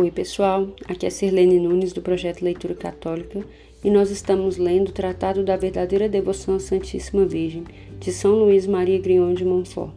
Oi, 0.00 0.12
pessoal. 0.12 0.68
Aqui 0.86 1.06
é 1.06 1.10
Sirlene 1.10 1.58
Nunes 1.58 1.92
do 1.92 2.00
projeto 2.00 2.42
Leitura 2.42 2.72
Católica 2.72 3.44
e 3.82 3.90
nós 3.90 4.12
estamos 4.12 4.56
lendo 4.56 4.90
o 4.90 4.92
Tratado 4.92 5.42
da 5.42 5.56
Verdadeira 5.56 6.08
Devoção 6.08 6.54
à 6.54 6.60
Santíssima 6.60 7.26
Virgem, 7.26 7.64
de 7.98 8.12
São 8.12 8.36
Luís 8.36 8.64
Maria 8.64 8.96
Grion 9.00 9.34
de 9.34 9.44
Montfort. 9.44 9.90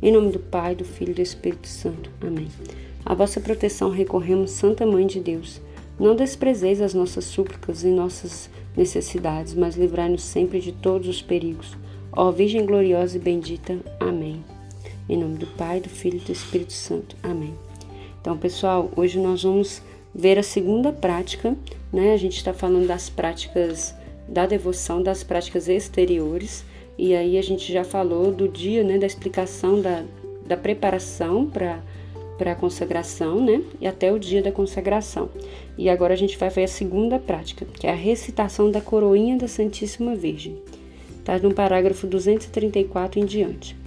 Em 0.00 0.12
nome 0.12 0.30
do 0.30 0.38
Pai, 0.38 0.76
do 0.76 0.84
Filho 0.84 1.10
e 1.10 1.14
do 1.14 1.22
Espírito 1.22 1.66
Santo. 1.66 2.08
Amém. 2.20 2.46
A 3.04 3.14
vossa 3.14 3.40
proteção 3.40 3.90
recorremos, 3.90 4.52
Santa 4.52 4.86
Mãe 4.86 5.08
de 5.08 5.18
Deus. 5.18 5.60
Não 5.98 6.14
desprezeis 6.14 6.80
as 6.80 6.94
nossas 6.94 7.24
súplicas 7.24 7.82
e 7.82 7.88
nossas 7.88 8.48
necessidades, 8.76 9.54
mas 9.54 9.74
livrai-nos 9.74 10.22
sempre 10.22 10.60
de 10.60 10.70
todos 10.70 11.08
os 11.08 11.20
perigos. 11.20 11.76
Ó 12.12 12.30
Virgem 12.30 12.64
gloriosa 12.64 13.16
e 13.16 13.20
bendita. 13.20 13.76
Amém. 13.98 14.40
Em 15.08 15.18
nome 15.18 15.36
do 15.36 15.48
Pai, 15.48 15.80
do 15.80 15.88
Filho 15.88 16.18
e 16.18 16.24
do 16.24 16.30
Espírito 16.30 16.74
Santo. 16.74 17.16
Amém. 17.24 17.67
Então, 18.20 18.36
pessoal, 18.36 18.90
hoje 18.96 19.18
nós 19.18 19.42
vamos 19.42 19.80
ver 20.14 20.38
a 20.38 20.42
segunda 20.42 20.92
prática, 20.92 21.56
né? 21.92 22.12
A 22.12 22.16
gente 22.16 22.36
está 22.36 22.52
falando 22.52 22.86
das 22.86 23.08
práticas 23.08 23.94
da 24.26 24.44
devoção, 24.44 25.02
das 25.02 25.22
práticas 25.22 25.68
exteriores, 25.68 26.64
e 26.98 27.14
aí 27.14 27.38
a 27.38 27.42
gente 27.42 27.72
já 27.72 27.84
falou 27.84 28.32
do 28.32 28.48
dia, 28.48 28.82
né? 28.82 28.98
Da 28.98 29.06
explicação 29.06 29.80
da, 29.80 30.04
da 30.46 30.56
preparação 30.56 31.46
para 31.46 31.80
para 32.36 32.52
a 32.52 32.54
consagração, 32.54 33.44
né? 33.44 33.60
E 33.80 33.86
até 33.86 34.12
o 34.12 34.18
dia 34.18 34.40
da 34.40 34.52
consagração. 34.52 35.28
E 35.76 35.90
agora 35.90 36.14
a 36.14 36.16
gente 36.16 36.38
vai 36.38 36.48
ver 36.48 36.62
a 36.62 36.68
segunda 36.68 37.18
prática, 37.18 37.66
que 37.74 37.84
é 37.84 37.90
a 37.90 37.96
recitação 37.96 38.70
da 38.70 38.80
coroinha 38.80 39.36
da 39.36 39.48
Santíssima 39.48 40.14
Virgem. 40.14 40.56
Está 41.18 41.36
no 41.38 41.52
parágrafo 41.52 42.06
234 42.06 43.18
em 43.18 43.24
diante 43.24 43.77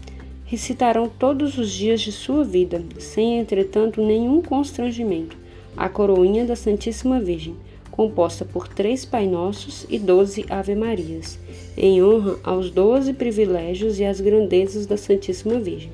recitarão 0.51 1.07
todos 1.07 1.57
os 1.57 1.71
dias 1.71 2.01
de 2.01 2.11
sua 2.11 2.43
vida, 2.43 2.83
sem 2.99 3.39
entretanto 3.39 4.05
nenhum 4.05 4.41
constrangimento, 4.41 5.37
a 5.77 5.87
coroinha 5.87 6.43
da 6.43 6.57
Santíssima 6.57 7.21
Virgem, 7.21 7.55
composta 7.89 8.43
por 8.43 8.67
três 8.67 9.05
Pai 9.05 9.25
Nossos 9.25 9.85
e 9.89 9.97
doze 9.97 10.45
Ave 10.49 10.75
Marias, 10.75 11.39
em 11.77 12.03
honra 12.03 12.37
aos 12.43 12.69
doze 12.69 13.13
privilégios 13.13 13.97
e 13.97 14.03
às 14.03 14.19
grandezas 14.19 14.85
da 14.85 14.97
Santíssima 14.97 15.57
Virgem. 15.57 15.89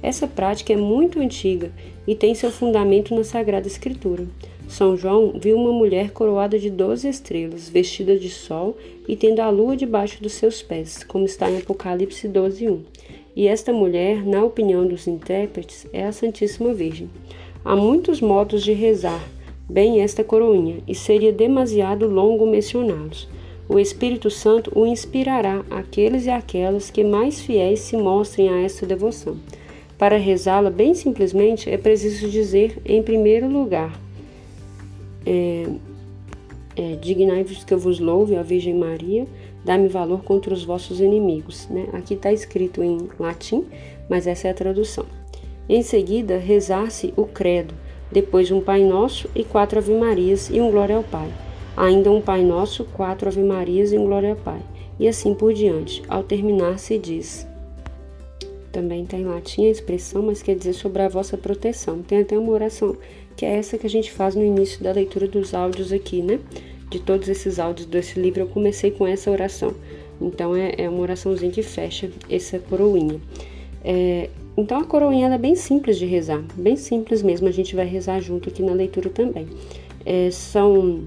Essa 0.00 0.28
prática 0.28 0.72
é 0.72 0.76
muito 0.76 1.18
antiga 1.18 1.72
e 2.06 2.14
tem 2.14 2.32
seu 2.32 2.52
fundamento 2.52 3.12
na 3.12 3.24
Sagrada 3.24 3.66
Escritura. 3.66 4.24
São 4.68 4.96
João 4.96 5.32
viu 5.36 5.56
uma 5.56 5.72
mulher 5.72 6.12
coroada 6.12 6.60
de 6.60 6.70
doze 6.70 7.08
estrelas, 7.08 7.68
vestida 7.68 8.16
de 8.16 8.30
sol 8.30 8.76
e 9.08 9.16
tendo 9.16 9.40
a 9.40 9.50
lua 9.50 9.76
debaixo 9.76 10.22
dos 10.22 10.34
seus 10.34 10.62
pés, 10.62 11.02
como 11.02 11.24
está 11.24 11.50
em 11.50 11.58
Apocalipse 11.58 12.28
12, 12.28 12.68
1. 12.68 12.95
E 13.36 13.46
esta 13.46 13.70
mulher, 13.70 14.24
na 14.26 14.42
opinião 14.42 14.86
dos 14.86 15.06
intérpretes, 15.06 15.86
é 15.92 16.06
a 16.06 16.12
Santíssima 16.12 16.72
Virgem. 16.72 17.10
Há 17.62 17.76
muitos 17.76 18.20
modos 18.20 18.64
de 18.64 18.72
rezar 18.72 19.22
bem 19.68 20.00
esta 20.00 20.22
coroinha, 20.24 20.78
e 20.86 20.94
seria 20.94 21.32
demasiado 21.32 22.06
longo 22.06 22.46
mencioná-los. 22.46 23.28
O 23.68 23.78
Espírito 23.78 24.30
Santo 24.30 24.70
o 24.74 24.86
inspirará 24.86 25.64
aqueles 25.70 26.26
e 26.26 26.30
aquelas 26.30 26.88
que 26.90 27.02
mais 27.02 27.40
fiéis 27.40 27.80
se 27.80 27.96
mostrem 27.96 28.48
a 28.48 28.62
esta 28.62 28.86
devoção. 28.86 29.36
Para 29.98 30.16
rezá-la 30.16 30.70
bem 30.70 30.94
simplesmente, 30.94 31.68
é 31.68 31.76
preciso 31.76 32.28
dizer, 32.28 32.80
em 32.84 33.02
primeiro 33.02 33.48
lugar, 33.48 34.00
é, 35.24 35.66
é, 36.76 36.94
Dignai-vos 36.96 37.64
que 37.64 37.74
eu 37.74 37.78
vos 37.78 37.98
louve, 37.98 38.36
a 38.36 38.42
Virgem 38.42 38.74
Maria, 38.74 39.26
dá-me 39.66 39.88
valor 39.88 40.22
contra 40.22 40.54
os 40.54 40.64
vossos 40.64 41.00
inimigos. 41.00 41.66
Né? 41.68 41.88
Aqui 41.92 42.14
está 42.14 42.32
escrito 42.32 42.84
em 42.84 43.08
latim, 43.18 43.66
mas 44.08 44.28
essa 44.28 44.46
é 44.46 44.52
a 44.52 44.54
tradução. 44.54 45.04
Em 45.68 45.82
seguida, 45.82 46.38
rezar-se 46.38 47.12
o 47.16 47.24
credo, 47.24 47.74
depois 48.10 48.52
um 48.52 48.60
Pai 48.60 48.84
Nosso 48.84 49.28
e 49.34 49.42
quatro 49.42 49.80
Ave 49.80 49.92
Marias 49.92 50.48
e 50.48 50.60
um 50.60 50.70
Glória 50.70 50.96
ao 50.96 51.02
Pai. 51.02 51.28
Ainda 51.76 52.12
um 52.12 52.20
Pai 52.20 52.44
Nosso, 52.44 52.84
quatro 52.84 53.28
Ave 53.28 53.42
Marias 53.42 53.92
e 53.92 53.98
um 53.98 54.06
Glória 54.06 54.30
ao 54.30 54.36
Pai. 54.36 54.60
E 55.00 55.08
assim 55.08 55.34
por 55.34 55.52
diante. 55.52 56.00
Ao 56.08 56.22
terminar, 56.22 56.78
se 56.78 56.96
diz. 56.96 57.46
Também 58.70 59.02
está 59.02 59.16
em 59.16 59.24
latim 59.24 59.66
a 59.66 59.70
expressão, 59.70 60.22
mas 60.22 60.42
quer 60.42 60.54
dizer 60.54 60.74
sobre 60.74 61.02
a 61.02 61.08
vossa 61.08 61.36
proteção. 61.36 62.02
Tem 62.02 62.20
até 62.20 62.38
uma 62.38 62.52
oração, 62.52 62.96
que 63.36 63.44
é 63.44 63.56
essa 63.56 63.76
que 63.76 63.86
a 63.86 63.90
gente 63.90 64.12
faz 64.12 64.36
no 64.36 64.44
início 64.44 64.82
da 64.82 64.92
leitura 64.92 65.26
dos 65.26 65.52
áudios 65.52 65.92
aqui, 65.92 66.22
né? 66.22 66.38
De 66.90 67.00
todos 67.00 67.28
esses 67.28 67.58
áudios 67.58 67.86
desse 67.86 68.18
livro, 68.20 68.40
eu 68.40 68.46
comecei 68.46 68.90
com 68.90 69.06
essa 69.06 69.30
oração. 69.30 69.74
Então, 70.20 70.54
é, 70.54 70.74
é 70.78 70.88
uma 70.88 71.00
oraçãozinha 71.00 71.50
que 71.50 71.62
fecha 71.62 72.10
essa 72.30 72.58
coroinha. 72.58 73.20
É, 73.84 74.30
então, 74.56 74.78
a 74.78 74.84
coroinha 74.84 75.28
é 75.28 75.38
bem 75.38 75.54
simples 75.54 75.98
de 75.98 76.06
rezar, 76.06 76.42
bem 76.56 76.76
simples 76.76 77.22
mesmo. 77.22 77.48
A 77.48 77.52
gente 77.52 77.76
vai 77.76 77.86
rezar 77.86 78.20
junto 78.20 78.48
aqui 78.48 78.62
na 78.62 78.72
leitura 78.72 79.10
também. 79.10 79.46
É, 80.04 80.30
são 80.30 81.04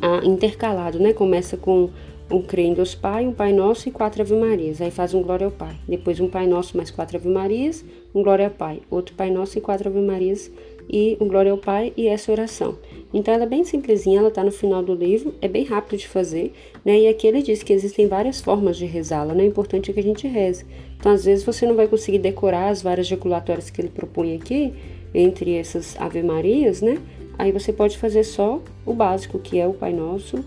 ah, 0.00 0.20
intercalado, 0.22 0.98
né? 0.98 1.12
Começa 1.12 1.56
com 1.56 1.90
um 2.30 2.40
Crê 2.40 2.62
em 2.62 2.74
Deus 2.74 2.94
Pai, 2.94 3.26
um 3.26 3.32
Pai 3.32 3.52
Nosso 3.52 3.88
e 3.88 3.92
quatro 3.92 4.22
Ave 4.22 4.34
Marias. 4.34 4.80
Aí 4.80 4.90
faz 4.90 5.12
um 5.14 5.22
Glória 5.22 5.46
ao 5.46 5.50
Pai. 5.50 5.74
Depois 5.88 6.20
um 6.20 6.28
Pai 6.28 6.46
Nosso 6.46 6.76
mais 6.76 6.90
quatro 6.90 7.16
Ave 7.16 7.28
Marias, 7.28 7.84
um 8.14 8.22
Glória 8.22 8.46
ao 8.46 8.52
Pai. 8.52 8.80
Outro 8.90 9.14
Pai 9.16 9.30
Nosso 9.30 9.58
e 9.58 9.60
quatro 9.60 9.88
Ave 9.88 10.00
Marias 10.00 10.50
e 10.92 11.16
um 11.20 11.28
Glória 11.28 11.52
ao 11.52 11.58
Pai 11.58 11.92
e 11.96 12.08
essa 12.08 12.32
oração. 12.32 12.76
Então 13.12 13.32
ela 13.32 13.44
é 13.44 13.46
bem 13.46 13.64
simplesinha, 13.64 14.18
ela 14.18 14.28
está 14.28 14.42
no 14.42 14.52
final 14.52 14.82
do 14.82 14.94
livro, 14.94 15.34
é 15.40 15.48
bem 15.48 15.64
rápido 15.64 15.98
de 15.98 16.08
fazer, 16.08 16.52
né? 16.84 16.98
E 17.00 17.08
aqui 17.08 17.26
ele 17.26 17.42
diz 17.42 17.62
que 17.62 17.72
existem 17.72 18.06
várias 18.06 18.40
formas 18.40 18.76
de 18.76 18.86
rezá-la, 18.86 19.34
né? 19.34 19.44
O 19.44 19.46
importante 19.46 19.90
é 19.90 19.94
que 19.94 20.00
a 20.00 20.02
gente 20.02 20.28
reze. 20.28 20.64
Então 20.96 21.12
às 21.12 21.24
vezes 21.24 21.44
você 21.44 21.66
não 21.66 21.74
vai 21.74 21.88
conseguir 21.88 22.18
decorar 22.18 22.68
as 22.68 22.82
várias 22.82 23.06
jaculatórias 23.06 23.70
que 23.70 23.80
ele 23.80 23.88
propõe 23.88 24.36
aqui, 24.36 24.72
entre 25.14 25.54
essas 25.54 25.96
Ave 26.00 26.22
Marias, 26.22 26.80
né? 26.80 26.98
Aí 27.38 27.52
você 27.52 27.72
pode 27.72 27.96
fazer 27.96 28.22
só 28.22 28.60
o 28.84 28.92
básico, 28.92 29.38
que 29.38 29.58
é 29.58 29.66
o 29.66 29.72
Pai 29.72 29.92
Nosso, 29.92 30.44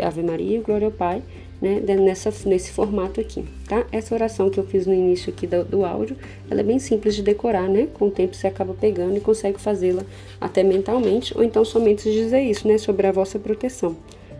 Ave 0.00 0.22
Maria, 0.22 0.60
Glória 0.60 0.86
ao 0.86 0.92
Pai, 0.92 1.22
né, 1.66 1.96
nessa, 1.96 2.32
nesse 2.48 2.70
formato 2.70 3.20
aqui, 3.20 3.44
tá? 3.68 3.86
Essa 3.90 4.14
oração 4.14 4.48
que 4.48 4.58
eu 4.58 4.64
fiz 4.64 4.86
no 4.86 4.94
início 4.94 5.32
aqui 5.32 5.46
do, 5.46 5.64
do 5.64 5.84
áudio, 5.84 6.16
ela 6.50 6.60
é 6.60 6.64
bem 6.64 6.78
simples 6.78 7.14
de 7.14 7.22
decorar, 7.22 7.68
né? 7.68 7.88
Com 7.94 8.06
o 8.06 8.10
tempo 8.10 8.34
você 8.34 8.46
acaba 8.46 8.74
pegando 8.74 9.16
e 9.16 9.20
consegue 9.20 9.60
fazê-la 9.60 10.04
até 10.40 10.62
mentalmente, 10.62 11.36
ou 11.36 11.42
então 11.42 11.64
somente 11.64 12.10
dizer 12.10 12.40
isso, 12.40 12.66
né? 12.68 12.78
Sobre 12.78 13.06
a 13.06 13.12
vossa 13.12 13.38
proteção. 13.38 13.96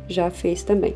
Já 0.09 0.31
fez 0.31 0.63
também. 0.63 0.95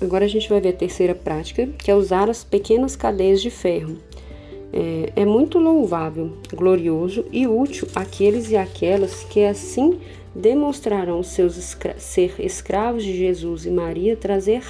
Agora 0.00 0.24
a 0.24 0.28
gente 0.28 0.48
vai 0.48 0.60
ver 0.60 0.70
a 0.70 0.72
terceira 0.72 1.14
prática, 1.14 1.66
que 1.78 1.90
é 1.90 1.94
usar 1.94 2.28
as 2.28 2.44
pequenas 2.44 2.94
cadeias 2.94 3.40
de 3.40 3.50
ferro. 3.50 3.96
É, 4.76 5.12
é 5.22 5.24
muito 5.24 5.60
louvável, 5.60 6.32
glorioso 6.52 7.24
e 7.30 7.46
útil 7.46 7.86
àqueles 7.94 8.50
e 8.50 8.56
aquelas 8.56 9.22
que 9.22 9.44
assim 9.44 10.00
demonstrarão 10.34 11.22
seus 11.22 11.56
escra 11.56 11.94
ser 11.96 12.34
escravos 12.40 13.04
de 13.04 13.16
Jesus 13.16 13.66
e 13.66 13.70
Maria, 13.70 14.16
trazer 14.16 14.64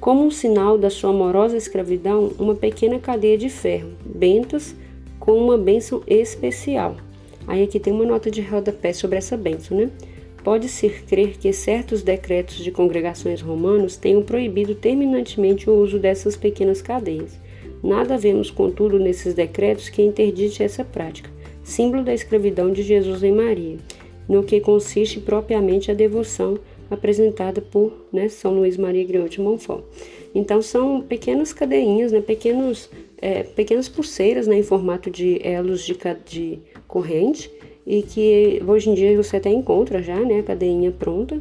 como 0.00 0.24
um 0.24 0.30
sinal 0.30 0.78
da 0.78 0.88
sua 0.88 1.10
amorosa 1.10 1.58
escravidão 1.58 2.32
uma 2.38 2.54
pequena 2.54 2.98
cadeia 2.98 3.36
de 3.36 3.50
ferro, 3.50 3.90
bentas 4.02 4.74
com 5.20 5.32
uma 5.32 5.58
bênção 5.58 6.02
especial. 6.06 6.96
Aí 7.46 7.62
aqui 7.62 7.78
tem 7.78 7.92
uma 7.92 8.06
nota 8.06 8.30
de 8.30 8.40
rodapé 8.40 8.94
sobre 8.94 9.18
essa 9.18 9.36
bênção, 9.36 9.76
né? 9.76 9.90
Pode-se 10.42 10.88
crer 10.88 11.36
que 11.36 11.52
certos 11.52 12.02
decretos 12.02 12.56
de 12.56 12.70
congregações 12.70 13.42
romanos 13.42 13.98
tenham 13.98 14.22
proibido 14.22 14.74
terminantemente 14.74 15.68
o 15.68 15.74
uso 15.74 15.98
dessas 15.98 16.34
pequenas 16.34 16.80
cadeias. 16.80 17.41
Nada 17.82 18.16
vemos, 18.16 18.50
contudo, 18.50 18.98
nesses 18.98 19.34
decretos 19.34 19.88
que 19.88 20.02
interdite 20.02 20.62
essa 20.62 20.84
prática, 20.84 21.30
símbolo 21.64 22.04
da 22.04 22.14
escravidão 22.14 22.70
de 22.70 22.82
Jesus 22.82 23.22
e 23.22 23.32
Maria 23.32 23.78
no 24.28 24.42
que 24.42 24.60
consiste 24.60 25.20
propriamente 25.20 25.90
a 25.90 25.94
devoção 25.94 26.58
apresentada 26.90 27.60
por 27.60 27.92
né, 28.12 28.28
São 28.28 28.54
Luís 28.54 28.76
Maria 28.76 29.04
Griot 29.04 29.30
de 29.30 29.40
Montfort. 29.40 29.84
Então 30.34 30.62
são 30.62 31.00
pequenas 31.00 31.52
cadeinhas, 31.52 32.12
né, 32.12 32.20
pequenos, 32.20 32.88
é, 33.20 33.42
pequenas 33.42 33.88
pulseiras 33.88 34.46
né, 34.46 34.56
em 34.56 34.62
formato 34.62 35.10
de 35.10 35.40
elos 35.46 35.84
de, 35.84 35.96
de 36.24 36.58
corrente 36.86 37.50
e 37.86 38.02
que 38.02 38.62
hoje 38.66 38.90
em 38.90 38.94
dia 38.94 39.16
você 39.16 39.36
até 39.36 39.50
encontra 39.50 40.02
já 40.02 40.16
né, 40.16 40.42
cadeinha 40.42 40.90
pronta 40.90 41.40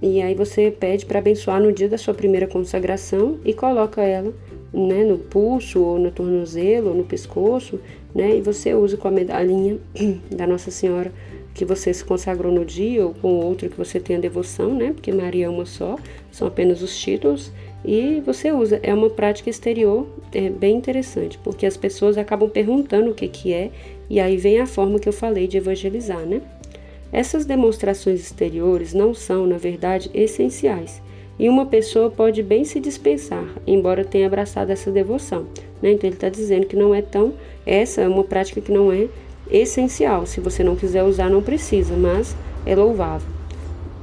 e 0.00 0.20
aí 0.20 0.34
você 0.34 0.70
pede 0.70 1.06
para 1.06 1.18
abençoar 1.18 1.60
no 1.60 1.72
dia 1.72 1.88
da 1.88 1.98
sua 1.98 2.14
primeira 2.14 2.46
consagração 2.46 3.38
e 3.44 3.52
coloca 3.52 4.02
ela 4.02 4.32
né, 4.76 5.04
no 5.04 5.18
pulso 5.18 5.82
ou 5.82 5.98
no 5.98 6.10
tornozelo 6.10 6.90
ou 6.90 6.94
no 6.94 7.04
pescoço 7.04 7.80
né, 8.14 8.36
e 8.36 8.42
você 8.42 8.74
usa 8.74 8.96
com 8.96 9.08
a 9.08 9.10
medalhinha 9.10 9.78
da 10.30 10.46
Nossa 10.46 10.70
Senhora 10.70 11.12
que 11.56 11.64
você 11.64 11.92
se 11.94 12.04
consagrou 12.04 12.52
no 12.52 12.66
dia 12.66 13.04
ou 13.06 13.14
com 13.14 13.40
outro 13.40 13.70
que 13.70 13.78
você 13.78 13.98
tenha 13.98 14.18
devoção, 14.18 14.74
né? 14.74 14.92
Porque 14.92 15.10
Maria 15.10 15.46
é 15.46 15.48
uma 15.48 15.64
só, 15.64 15.96
são 16.30 16.46
apenas 16.46 16.82
os 16.82 16.94
títulos 16.98 17.50
e 17.82 18.20
você 18.26 18.52
usa. 18.52 18.78
É 18.82 18.92
uma 18.92 19.08
prática 19.08 19.48
exterior 19.48 20.06
é 20.34 20.50
bem 20.50 20.76
interessante, 20.76 21.38
porque 21.38 21.64
as 21.64 21.74
pessoas 21.74 22.18
acabam 22.18 22.50
perguntando 22.50 23.10
o 23.10 23.14
que 23.14 23.26
que 23.26 23.54
é 23.54 23.70
e 24.10 24.20
aí 24.20 24.36
vem 24.36 24.60
a 24.60 24.66
forma 24.66 24.98
que 24.98 25.08
eu 25.08 25.14
falei 25.14 25.46
de 25.46 25.56
evangelizar, 25.56 26.26
né? 26.26 26.42
Essas 27.10 27.46
demonstrações 27.46 28.20
exteriores 28.20 28.92
não 28.92 29.14
são, 29.14 29.46
na 29.46 29.56
verdade, 29.56 30.10
essenciais. 30.12 31.00
E 31.38 31.48
uma 31.48 31.66
pessoa 31.66 32.10
pode 32.10 32.42
bem 32.42 32.64
se 32.64 32.80
dispensar, 32.80 33.46
embora 33.66 34.04
tenha 34.04 34.26
abraçado 34.26 34.70
essa 34.70 34.90
devoção. 34.90 35.46
Né? 35.82 35.92
Então 35.92 36.08
ele 36.08 36.16
está 36.16 36.28
dizendo 36.28 36.66
que 36.66 36.76
não 36.76 36.94
é 36.94 37.02
tão. 37.02 37.34
Essa 37.66 38.02
é 38.02 38.08
uma 38.08 38.24
prática 38.24 38.60
que 38.60 38.72
não 38.72 38.90
é 38.90 39.08
essencial. 39.50 40.26
Se 40.26 40.40
você 40.40 40.64
não 40.64 40.76
quiser 40.76 41.02
usar, 41.02 41.28
não 41.28 41.42
precisa, 41.42 41.94
mas 41.96 42.34
é 42.64 42.74
louvável. 42.74 43.28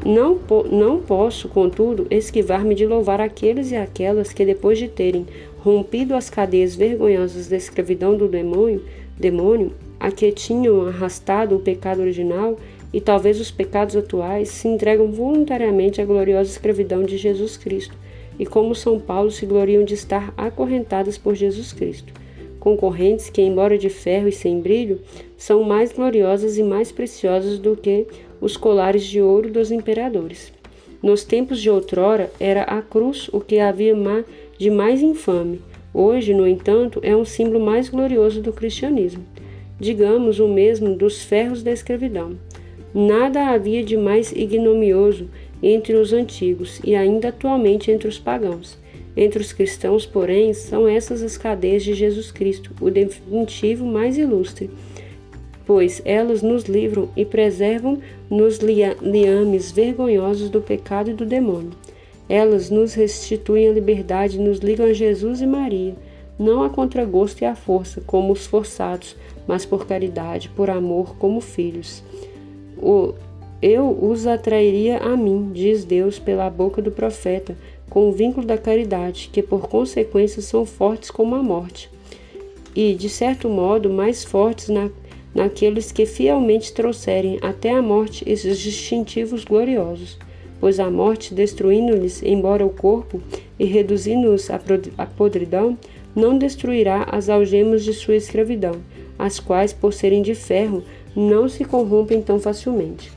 Não, 0.06 0.38
não 0.70 1.00
posso, 1.00 1.48
contudo, 1.48 2.06
esquivar-me 2.12 2.76
de 2.76 2.86
louvar 2.86 3.22
aqueles 3.22 3.72
e 3.72 3.76
aquelas 3.76 4.34
que, 4.34 4.46
depois 4.46 4.78
de 4.78 4.90
terem 4.90 5.26
rompido 5.60 6.14
as 6.14 6.30
cadeias 6.30 6.76
vergonhosas 6.76 7.48
da 7.48 7.56
escravidão 7.56 8.18
do 8.18 8.28
demônio, 8.28 8.84
demônio 9.18 9.72
a 9.98 10.12
que 10.12 10.30
tinham 10.34 10.86
arrastado 10.88 11.56
o 11.56 11.60
pecado 11.60 12.02
original 12.02 12.58
e 12.94 13.02
talvez 13.02 13.42
os 13.42 13.50
pecados 13.50 13.96
atuais, 13.96 14.50
se 14.50 14.68
entregam 14.68 15.12
voluntariamente 15.12 16.00
à 16.00 16.06
gloriosa 16.06 16.52
escravidão 16.52 17.04
de 17.04 17.18
Jesus 17.18 17.58
Cristo, 17.58 17.98
e 18.38 18.46
como 18.46 18.76
São 18.76 19.00
Paulo 19.00 19.32
se 19.32 19.46
gloriam 19.46 19.84
de 19.84 19.96
estar 19.96 20.34
acorrentadas 20.38 21.18
por 21.18 21.34
Jesus 21.34 21.74
Cristo. 21.74 22.14
Concorrentes 22.60 23.30
que, 23.30 23.42
embora 23.42 23.78
de 23.78 23.90
ferro 23.90 24.28
e 24.28 24.32
sem 24.32 24.62
brilho, 24.62 25.02
são 25.36 25.64
mais 25.64 25.92
gloriosas 25.92 26.58
e 26.58 26.64
mais 26.64 26.92
preciosas 26.92 27.60
do 27.60 27.76
que 27.76 28.08
os 28.40 28.56
colares 28.56 29.04
de 29.04 29.20
ouro 29.20 29.52
dos 29.52 29.72
imperadores. 29.72 30.54
Nos 31.02 31.26
tempos 31.26 31.60
de 31.60 31.70
outrora, 31.70 32.32
era 32.40 32.64
a 32.64 32.82
cruz 32.82 33.30
o 33.34 33.42
que 33.42 33.60
havia 33.60 33.94
de 34.58 34.70
mais 34.70 35.02
infame. 35.02 35.60
Hoje, 35.94 36.34
no 36.34 36.48
entanto, 36.48 37.00
é 37.04 37.16
um 37.16 37.26
símbolo 37.26 37.60
mais 37.60 37.90
glorioso 37.90 38.42
do 38.42 38.54
cristianismo. 38.54 39.26
Digamos 39.80 40.40
o 40.40 40.48
mesmo 40.48 40.96
dos 40.96 41.22
ferros 41.22 41.62
da 41.62 41.72
escravidão. 41.72 42.38
Nada 42.94 43.48
havia 43.48 43.84
de 43.84 43.98
mais 43.98 44.32
ignomioso 44.32 45.30
entre 45.62 45.96
os 45.96 46.14
antigos 46.14 46.80
e 46.84 46.96
ainda 46.96 47.30
atualmente 47.30 47.92
entre 47.92 48.08
os 48.08 48.20
pagãos. 48.20 48.78
Entre 49.16 49.42
os 49.42 49.54
cristãos, 49.54 50.06
porém, 50.06 50.54
são 50.54 50.88
essas 50.88 51.22
as 51.22 51.38
cadeias 51.38 51.84
de 51.84 51.94
Jesus 51.94 52.32
Cristo, 52.32 52.72
o 52.82 52.90
definitivo 52.90 53.86
mais 53.86 54.18
ilustre 54.18 54.70
pois 55.66 56.02
elas 56.06 56.42
nos 56.42 56.64
livram 56.64 57.10
e 57.16 57.26
preservam 57.26 58.00
nos 58.30 58.58
liames 58.58 59.72
vergonhosos 59.72 60.50
do 60.50 60.62
pecado 60.62 61.12
e 61.12 61.14
do 61.14 61.26
demônio. 61.26 61.72
Elas 62.28 62.70
nos 62.70 62.94
restituem 62.94 63.68
a 63.68 63.72
liberdade 63.72 64.38
e 64.38 64.42
nos 64.42 64.60
ligam 64.60 64.86
a 64.86 64.94
Jesus 64.94 65.42
e 65.42 65.46
Maria, 65.46 65.96
não 66.38 66.64
a 66.64 66.70
contragosto 66.70 67.44
e 67.44 67.46
à 67.46 67.56
força, 67.56 68.02
como 68.02 68.34
os 68.34 68.46
forçados, 68.46 69.16
mas 69.48 69.66
por 69.66 69.86
caridade, 69.86 70.50
por 70.50 70.70
amor, 70.70 71.16
como 71.18 71.40
filhos. 71.42 72.04
Eu 73.62 73.98
os 74.02 74.28
atrairia 74.28 74.98
a 74.98 75.16
mim, 75.16 75.52
diz 75.54 75.86
Deus 75.86 76.20
pela 76.20 76.50
boca 76.50 76.82
do 76.82 76.92
profeta, 76.92 77.56
com 77.90 78.10
o 78.10 78.12
vínculo 78.12 78.46
da 78.46 78.58
caridade, 78.58 79.30
que 79.32 79.42
por 79.42 79.68
consequência 79.68 80.42
são 80.42 80.66
fortes 80.66 81.10
como 81.10 81.36
a 81.36 81.44
morte, 81.44 81.90
e, 82.76 82.94
de 82.94 83.08
certo 83.08 83.48
modo, 83.48 83.90
mais 83.90 84.24
fortes 84.24 84.70
na 84.70 84.90
naqueles 85.34 85.92
que 85.92 86.06
fielmente 86.06 86.74
trouxerem 86.74 87.40
até 87.42 87.72
a 87.72 87.82
morte 87.82 88.24
esses 88.28 88.60
distintivos 88.60 89.44
gloriosos, 89.44 90.18
pois 90.60 90.80
a 90.80 90.90
morte, 90.90 91.34
destruindo-lhes 91.34 92.22
embora 92.24 92.66
o 92.66 92.70
corpo 92.70 93.22
e 93.58 93.66
reduzindo-os 93.66 94.50
à 94.50 95.06
podridão, 95.06 95.78
não 96.16 96.38
destruirá 96.38 97.08
as 97.12 97.30
algemas 97.30 97.84
de 97.84 97.94
sua 97.94 98.16
escravidão, 98.16 98.76
as 99.18 99.40
quais, 99.40 99.74
por 99.74 99.92
serem 99.92 100.22
de 100.22 100.36
ferro, 100.36 100.84
não 101.16 101.48
se 101.48 101.66
corrompem 101.66 102.22
tão 102.22 102.40
facilmente. 102.40 103.12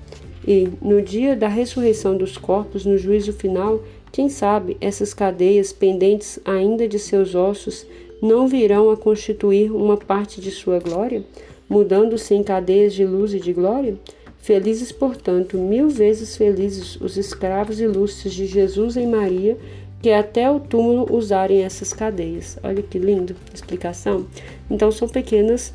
E, 0.47 0.69
no 0.81 1.03
dia 1.03 1.35
da 1.35 1.49
ressurreição 1.49 2.17
dos 2.17 2.37
corpos, 2.37 2.85
no 2.85 2.97
juízo 2.97 3.33
final, 3.33 3.83
quem 4.13 4.29
sabe 4.29 4.77
essas 4.81 5.13
cadeias 5.13 5.73
pendentes 5.73 6.39
ainda 6.45 6.87
de 6.87 6.99
seus 6.99 7.35
ossos 7.35 7.87
não 8.23 8.47
virão 8.47 8.91
a 8.91 8.97
constituir 8.97 9.71
uma 9.73 9.97
parte 9.97 10.41
de 10.41 10.51
sua 10.51 10.79
glória? 10.79 11.25
mudando-se 11.69 12.35
em 12.35 12.43
cadeias 12.43 12.95
de 12.95 13.05
luz 13.05 13.35
e 13.35 13.41
de 13.41 13.53
glória? 13.53 13.97
Felizes, 14.39 14.93
portanto, 14.93 15.59
mil 15.59 15.89
vezes 15.89 16.37
felizes 16.37 16.97
os 17.01 17.17
escravos 17.17 17.81
ilustres 17.81 18.33
de 18.33 18.47
Jesus 18.47 18.97
e 18.97 19.05
Maria, 19.05 19.59
que 20.01 20.11
até 20.11 20.49
o 20.49 20.61
túmulo 20.61 21.13
usarem 21.13 21.65
essas 21.65 21.93
cadeias. 21.93 22.57
Olha 22.63 22.83
que 22.83 22.99
lindo 22.99 23.35
explicação. 23.53 24.27
Então, 24.71 24.93
são 24.93 25.09
pequenas 25.09 25.75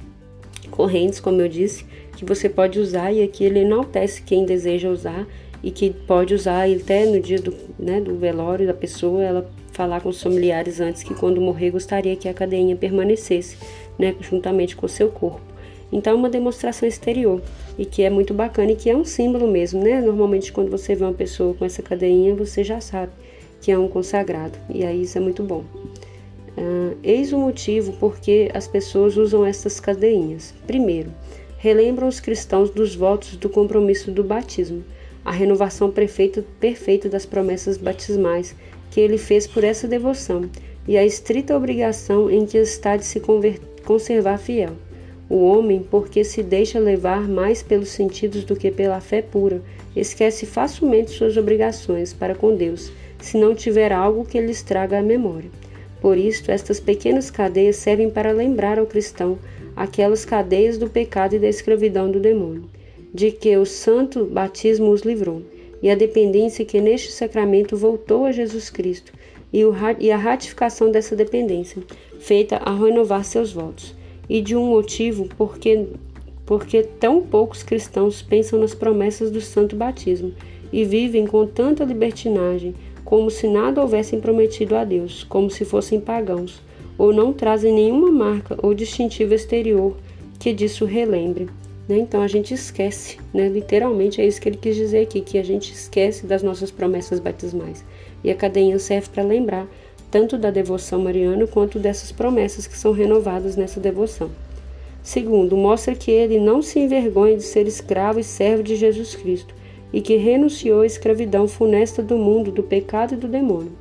correntes, 0.70 1.20
como 1.20 1.42
eu 1.42 1.50
disse, 1.50 1.86
que 2.22 2.26
você 2.26 2.48
pode 2.48 2.80
usar, 2.80 3.12
e 3.12 3.24
aqui 3.24 3.44
ele 3.44 3.62
enaltece 3.62 4.22
quem 4.22 4.46
deseja 4.46 4.90
usar 4.90 5.28
e 5.64 5.72
que 5.72 5.90
pode 5.90 6.36
usar 6.36 6.70
até 6.70 7.04
no 7.04 7.20
dia 7.20 7.42
do, 7.42 7.52
né, 7.80 8.00
do 8.00 8.16
velório 8.16 8.68
da 8.68 8.76
pessoa, 8.76 9.24
ela 9.24 9.52
falar 9.72 10.02
com 10.02 10.10
os 10.10 10.22
familiares 10.22 10.80
antes 10.80 11.02
que 11.02 11.16
quando 11.16 11.42
morrer 11.42 11.72
gostaria 11.72 12.16
que 12.16 12.30
a 12.30 12.34
cadeinha 12.34 12.76
permanecesse, 12.76 13.58
né, 13.98 14.16
juntamente 14.22 14.76
com 14.76 14.86
o 14.86 14.90
seu 14.90 15.10
corpo. 15.10 15.42
Então, 15.92 16.14
é 16.14 16.16
uma 16.16 16.30
demonstração 16.30 16.88
exterior 16.88 17.42
e 17.76 17.86
que 17.86 18.04
é 18.04 18.10
muito 18.10 18.36
bacana 18.36 18.72
e 18.72 18.76
que 18.76 18.88
é 18.88 18.96
um 18.96 19.04
símbolo 19.04 19.48
mesmo, 19.48 19.84
né? 19.84 20.00
Normalmente, 20.00 20.54
quando 20.54 20.70
você 20.70 20.96
vê 20.96 21.04
uma 21.04 21.14
pessoa 21.14 21.56
com 21.56 21.66
essa 21.66 21.82
cadeinha, 21.82 22.36
você 22.36 22.64
já 22.64 22.80
sabe 22.80 23.12
que 23.60 23.72
é 23.72 23.78
um 23.78 23.88
consagrado 23.88 24.58
e 24.70 24.86
aí 24.86 25.02
isso 25.02 25.18
é 25.18 25.22
muito 25.22 25.44
bom. 25.44 25.66
Uh, 26.58 26.96
eis 27.04 27.34
o 27.34 27.38
motivo 27.38 27.94
por 27.94 28.20
que 28.20 28.50
as 28.54 28.68
pessoas 28.68 29.18
usam 29.18 29.46
essas 29.46 29.80
cadeinhas. 29.80 30.54
Primeiro, 30.66 31.12
relembram 31.62 32.08
os 32.08 32.19
cristãos 32.19 32.72
dos 32.72 32.96
votos 32.96 33.38
do 33.38 33.48
compromisso 33.48 34.10
do 34.10 34.24
batismo, 34.24 34.84
a 35.24 35.31
renovação 35.31 35.92
perfeita, 35.92 36.44
perfeita 36.60 37.08
das 37.08 37.24
promessas 37.24 37.78
batismais 37.78 38.56
que 38.90 39.00
ele 39.00 39.19
fez 39.19 39.46
por 39.46 39.63
essa 39.63 39.88
devoção 39.88 40.50
e 40.88 40.98
a 40.98 41.06
estrita 41.06 41.56
obrigação 41.56 42.31
em 42.31 42.48
que 42.48 42.58
está 42.58 42.98
de 42.98 43.06
se 43.06 43.22
conservar 43.86 44.40
fiel. 44.40 44.72
O 45.30 45.46
homem, 45.46 45.86
porque 45.88 46.24
se 46.24 46.42
deixa 46.42 46.80
levar 46.80 47.30
mais 47.30 47.62
pelos 47.62 47.90
sentidos 47.90 48.44
do 48.44 48.56
que 48.56 48.72
pela 48.72 49.00
fé 49.00 49.22
pura, 49.22 49.62
esquece 49.96 50.48
facilmente 50.48 51.12
suas 51.12 51.38
obrigações 51.38 52.12
para 52.12 52.34
com 52.34 52.56
Deus, 52.56 52.92
se 53.19 53.38
não 53.38 53.54
tiver 53.54 53.94
algo 53.94 54.25
que 54.25 54.42
lhes 54.42 54.63
traga 54.63 54.98
à 54.98 55.04
memória. 55.04 55.52
Por 56.02 56.18
isto, 56.18 56.50
estas 56.50 56.80
pequenas 56.80 57.30
cadeias 57.30 57.75
servem 57.75 58.10
para 58.10 58.31
lembrar 58.31 58.80
ao 58.80 58.88
cristão 58.88 59.38
aquelas 59.81 60.24
cadeias 60.24 60.78
do 60.78 60.88
pecado 60.88 61.36
e 61.36 61.39
da 61.39 61.48
escravidão 61.48 62.12
do 62.12 62.19
demônio, 62.19 62.69
de 63.12 63.31
que 63.31 63.57
o 63.57 63.66
santo 63.66 64.25
batismo 64.25 64.92
os 64.92 65.01
livrou, 65.01 65.42
e 65.81 65.89
a 65.89 65.95
dependência 65.95 66.63
que 66.63 66.80
neste 66.80 67.12
sacramento 67.12 67.75
voltou 67.75 68.25
a 68.25 68.31
Jesus 68.31 68.69
Cristo, 68.69 69.12
e 69.51 70.12
a 70.12 70.18
ratificação 70.18 70.92
dessa 70.92 71.16
dependência, 71.16 71.81
feita 72.19 72.57
a 72.57 72.74
renovar 72.74 73.25
seus 73.25 73.51
votos 73.51 73.95
e 74.30 74.39
de 74.39 74.56
um 74.56 74.67
motivo 74.67 75.27
porque, 75.36 75.88
porque 76.46 76.84
tão 76.84 77.22
poucos 77.22 77.63
cristãos 77.63 78.22
pensam 78.22 78.60
nas 78.60 78.75
promessas 78.75 79.32
do 79.32 79.41
santo 79.41 79.75
batismo 79.75 80.32
e 80.72 80.86
vivem 80.86 81.25
com 81.25 81.46
tanta 81.48 81.84
libertinagem, 81.84 82.75
como 83.03 83.32
se 83.32 83.48
nada 83.48 83.82
houvessem 83.82 84.22
prometido 84.22 84.75
a 84.75 84.86
Deus, 84.86 85.24
como 85.24 85.50
se 85.50 85.65
fossem 85.65 86.00
pagãos, 86.00 86.62
ou 87.01 87.12
não 87.12 87.34
trazem 87.34 87.74
nenhuma 87.74 88.12
marca 88.12 88.55
ou 88.62 88.75
distintivo 88.75 89.34
exterior 89.34 89.98
que 90.38 90.53
disso 90.53 90.86
relembre. 90.86 91.50
Né? 91.89 91.98
Então 91.98 92.22
a 92.22 92.27
gente 92.27 92.53
esquece, 92.53 93.17
né? 93.34 93.50
literalmente 93.50 94.22
é 94.22 94.27
isso 94.27 94.39
que 94.39 94.48
ele 94.48 94.58
quis 94.58 94.75
dizer 94.75 95.00
aqui, 95.00 95.20
que 95.20 95.39
a 95.39 95.43
gente 95.43 95.74
esquece 95.74 96.27
das 96.27 96.43
nossas 96.43 96.70
promessas 96.70 97.20
batismais. 97.20 97.84
E 98.24 98.29
a 98.29 98.36
cadeinha 98.36 98.77
serve 98.77 99.10
para 99.10 99.24
lembrar 99.24 99.67
tanto 100.12 100.38
da 100.38 100.51
devoção 100.51 101.01
mariana 101.01 101.48
quanto 101.48 101.79
dessas 101.79 102.12
promessas 102.12 102.67
que 102.67 102.77
são 102.77 102.91
renovadas 102.91 103.55
nessa 103.55 103.79
devoção. 103.79 104.29
Segundo, 105.01 105.58
mostra 105.58 105.96
que 105.96 106.12
ele 106.12 106.39
não 106.39 106.62
se 106.62 106.77
envergonha 106.77 107.36
de 107.36 107.41
ser 107.41 107.65
escravo 107.65 108.20
e 108.20 108.24
servo 108.24 108.62
de 108.62 108.75
Jesus 108.75 109.15
Cristo 109.15 109.55
e 109.91 110.01
que 110.01 110.17
renunciou 110.17 110.81
à 110.81 110.86
escravidão 110.86 111.48
funesta 111.48 112.03
do 112.03 112.15
mundo, 112.15 112.51
do 112.51 112.62
pecado 112.62 113.15
e 113.15 113.17
do 113.17 113.27
demônio. 113.27 113.72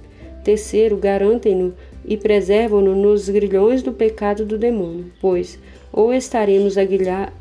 Terceiro, 0.43 0.97
garantem-no 0.97 1.75
e 2.05 2.17
preservam-no 2.17 2.95
nos 2.95 3.29
grilhões 3.29 3.83
do 3.83 3.93
pecado 3.93 4.45
do 4.45 4.59
demônio, 4.59 5.07
pois 5.21 5.59
ou 5.93 6.13
estaremos 6.15 6.79
aguilhar, 6.79 7.33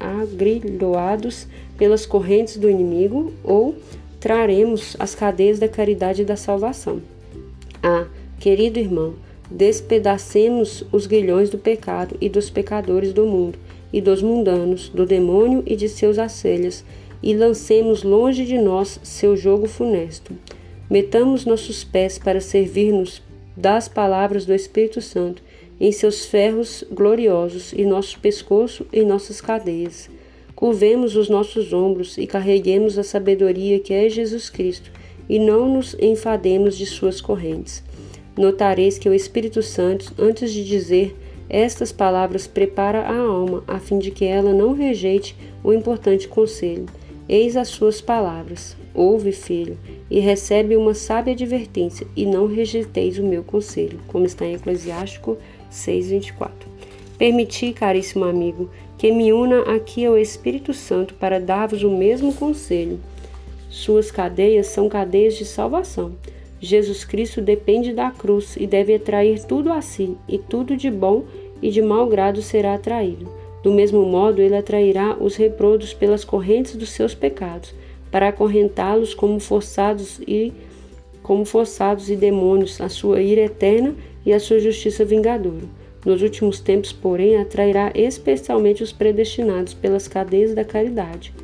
agrilhoados 0.00 1.46
pelas 1.76 2.06
correntes 2.06 2.56
do 2.56 2.68
inimigo, 2.68 3.32
ou 3.44 3.74
traremos 4.18 4.96
as 4.98 5.14
cadeias 5.14 5.58
da 5.58 5.68
caridade 5.68 6.22
e 6.22 6.24
da 6.24 6.36
salvação. 6.36 7.00
Ah, 7.82 8.06
querido 8.40 8.78
irmão, 8.78 9.14
despedacemos 9.50 10.84
os 10.90 11.06
grilhões 11.06 11.50
do 11.50 11.58
pecado 11.58 12.16
e 12.20 12.28
dos 12.28 12.50
pecadores 12.50 13.12
do 13.12 13.26
mundo, 13.26 13.58
e 13.92 14.00
dos 14.00 14.22
mundanos, 14.22 14.88
do 14.88 15.06
demônio 15.06 15.62
e 15.66 15.76
de 15.76 15.88
seus 15.88 16.18
acelhas, 16.18 16.84
e 17.22 17.34
lancemos 17.34 18.02
longe 18.02 18.44
de 18.44 18.58
nós 18.58 19.00
seu 19.02 19.36
jogo 19.36 19.66
funesto. 19.66 20.34
Metamos 20.90 21.44
nossos 21.44 21.84
pés 21.84 22.18
para 22.18 22.40
servir-nos 22.40 23.22
das 23.58 23.88
palavras 23.88 24.46
do 24.46 24.54
Espírito 24.54 25.02
Santo 25.02 25.42
em 25.80 25.90
seus 25.90 26.24
ferros 26.24 26.84
gloriosos 26.92 27.72
e 27.72 27.84
nosso 27.84 28.20
pescoço 28.20 28.86
em 28.92 29.04
nossas 29.04 29.40
cadeias. 29.40 30.08
Curvemos 30.54 31.16
os 31.16 31.28
nossos 31.28 31.72
ombros 31.72 32.16
e 32.18 32.26
carreguemos 32.26 32.96
a 32.96 33.02
sabedoria 33.02 33.80
que 33.80 33.92
é 33.92 34.08
Jesus 34.08 34.48
Cristo 34.48 34.92
e 35.28 35.40
não 35.40 35.68
nos 35.68 35.96
enfademos 36.00 36.78
de 36.78 36.86
suas 36.86 37.20
correntes. 37.20 37.82
Notareis 38.36 38.96
que 38.96 39.08
o 39.08 39.14
Espírito 39.14 39.60
Santo, 39.60 40.14
antes 40.16 40.52
de 40.52 40.64
dizer 40.64 41.16
Estas 41.50 41.90
palavras 41.90 42.46
preparam 42.46 43.00
a 43.00 43.16
alma, 43.16 43.64
a 43.66 43.78
fim 43.78 43.98
de 43.98 44.10
que 44.10 44.26
ela 44.26 44.52
não 44.52 44.74
rejeite 44.74 45.34
o 45.64 45.72
importante 45.72 46.28
conselho. 46.28 46.84
Eis 47.26 47.56
as 47.56 47.68
suas 47.68 48.02
palavras: 48.02 48.76
Ouve, 48.98 49.30
filho, 49.30 49.78
e 50.10 50.18
recebe 50.18 50.74
uma 50.74 50.92
sábia 50.92 51.32
advertência, 51.32 52.04
e 52.16 52.26
não 52.26 52.48
rejeiteis 52.48 53.16
o 53.16 53.22
meu 53.22 53.44
conselho, 53.44 54.00
como 54.08 54.26
está 54.26 54.44
em 54.44 54.54
Eclesiástico 54.54 55.38
6:24. 55.70 56.66
Permiti, 57.16 57.72
caríssimo 57.72 58.24
amigo, 58.24 58.68
que 58.98 59.12
me 59.12 59.32
una 59.32 59.60
aqui 59.72 60.04
ao 60.04 60.18
Espírito 60.18 60.74
Santo 60.74 61.14
para 61.14 61.38
dar-vos 61.38 61.84
o 61.84 61.90
mesmo 61.92 62.34
conselho. 62.34 62.98
Suas 63.70 64.10
cadeias 64.10 64.66
são 64.66 64.88
cadeias 64.88 65.36
de 65.36 65.44
salvação. 65.44 66.16
Jesus 66.60 67.04
Cristo 67.04 67.40
depende 67.40 67.92
da 67.92 68.10
cruz 68.10 68.56
e 68.56 68.66
deve 68.66 68.96
atrair 68.96 69.44
tudo 69.44 69.70
a 69.70 69.80
si, 69.80 70.16
e 70.28 70.38
tudo 70.38 70.76
de 70.76 70.90
bom 70.90 71.22
e 71.62 71.70
de 71.70 71.80
mau 71.80 72.08
grado 72.08 72.42
será 72.42 72.74
atraído. 72.74 73.28
Do 73.62 73.72
mesmo 73.72 74.04
modo, 74.04 74.42
ele 74.42 74.56
atrairá 74.56 75.16
os 75.20 75.36
reprodos 75.36 75.94
pelas 75.94 76.24
correntes 76.24 76.74
dos 76.74 76.90
seus 76.90 77.14
pecados, 77.14 77.72
para 78.10 78.28
acorrentá-los 78.28 79.14
como 79.14 79.38
forçados 79.40 80.20
e 80.26 80.52
como 81.22 81.44
forçados 81.44 82.08
e 82.10 82.16
demônios, 82.16 82.80
a 82.80 82.88
sua 82.88 83.20
ira 83.20 83.42
eterna 83.42 83.94
e 84.24 84.32
a 84.32 84.40
sua 84.40 84.58
justiça 84.58 85.04
vingadora. 85.04 85.66
Nos 86.04 86.22
últimos 86.22 86.60
tempos, 86.60 86.92
porém, 86.92 87.36
atrairá 87.36 87.92
especialmente 87.94 88.82
os 88.82 88.92
predestinados 88.92 89.74
pelas 89.74 90.08
cadeias 90.08 90.54
da 90.54 90.64
caridade 90.64 91.34